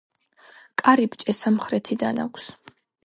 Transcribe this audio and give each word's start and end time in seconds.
კარიბჭე 0.81 1.35
სამხრეთიდან 1.41 2.23
აქვს. 2.25 2.49